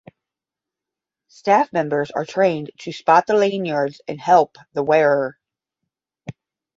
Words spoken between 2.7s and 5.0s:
to spot the lanyards and help the